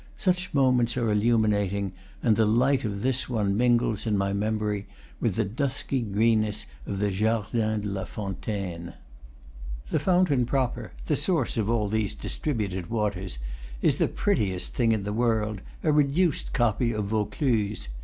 Such 0.17 0.51
mo 0.51 0.71
ments 0.71 0.97
are 0.97 1.11
illuminating, 1.11 1.93
and 2.23 2.35
the 2.35 2.47
light 2.47 2.83
of 2.83 3.03
this 3.03 3.29
one 3.29 3.55
mingles, 3.55 4.07
in 4.07 4.17
my 4.17 4.33
memory, 4.33 4.87
with 5.19 5.35
the 5.35 5.43
dusky 5.45 6.01
greenness 6.01 6.65
of 6.87 6.97
the 6.97 7.11
Jardin 7.11 7.81
de 7.81 7.87
la 7.87 8.05
Fontaine. 8.05 8.93
The 9.91 9.99
fountain 9.99 10.47
proper 10.47 10.91
the 11.05 11.15
source 11.15 11.55
of 11.55 11.69
all 11.69 11.87
these 11.87 12.15
dis 12.15 12.35
tributed 12.35 12.87
waters 12.89 13.37
is 13.83 13.99
the 13.99 14.07
prettiest 14.07 14.73
thing 14.73 14.91
in 14.91 15.03
the 15.03 15.13
world, 15.13 15.61
a 15.83 15.91
reduced 15.91 16.51
copy 16.51 16.91
of 16.93 17.05
Vaucluse. 17.05 17.87